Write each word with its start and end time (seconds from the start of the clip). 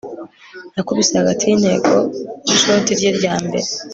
yakubise 0.77 1.11
hagati 1.21 1.43
yintego 1.49 1.95
nishoti 2.45 2.89
rye 2.99 3.09
rya 3.17 3.33
mbere 3.43 3.67